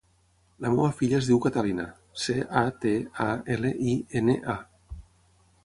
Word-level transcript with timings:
La 0.63 0.69
meva 0.75 0.87
filla 1.01 1.17
es 1.17 1.27
diu 1.31 1.41
Catalina: 1.43 1.85
ce, 2.23 2.35
a, 2.63 2.65
te, 2.85 2.95
a, 3.29 3.29
ela, 3.57 3.73
i, 3.93 3.97
ena, 4.23 4.41
a. 4.57 4.99